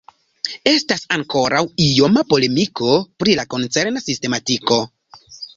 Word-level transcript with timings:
Estas 0.71 1.03
ankoraŭ 1.17 1.61
ioma 1.87 2.25
polemiko 2.35 2.97
pri 3.23 3.37
la 3.41 3.47
koncerna 3.55 4.03
sistematiko. 4.09 4.83